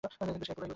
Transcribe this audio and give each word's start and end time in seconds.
কিন্তু 0.19 0.45
সে 0.47 0.53
পুরোই 0.55 0.59
উধাও। 0.61 0.67